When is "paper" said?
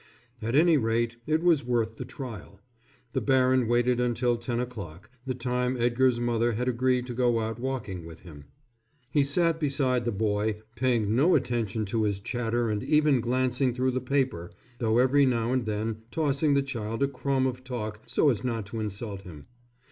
14.01-14.49